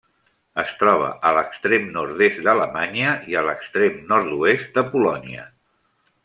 [0.61, 5.47] Es troba a l'extrem nord-est d'Alemanya i a l'extrem nord-oest de Polònia.